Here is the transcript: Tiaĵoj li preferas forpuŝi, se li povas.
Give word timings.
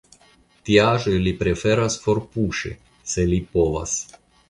Tiaĵoj 0.69 1.13
li 1.27 1.35
preferas 1.43 1.99
forpuŝi, 2.07 2.75
se 3.15 3.31
li 3.33 3.43
povas. 3.57 3.99